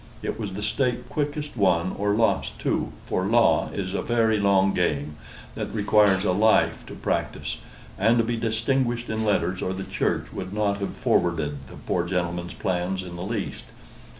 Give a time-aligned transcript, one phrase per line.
[0.23, 4.73] It was the stake quickest won or lost too; for law is a very long
[4.73, 5.15] game
[5.53, 7.59] that requires a life to practise;
[7.99, 12.03] and to be distinguished in letters or the Church would not have forwarded the poor
[12.03, 13.65] gentleman's plans in the least.